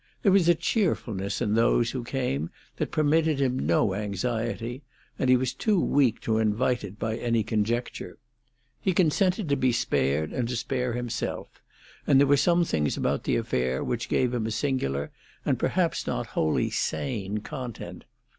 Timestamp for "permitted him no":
2.89-3.93